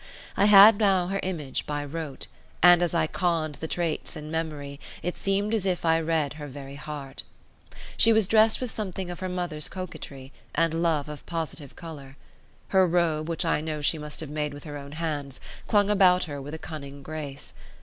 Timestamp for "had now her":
0.45-1.19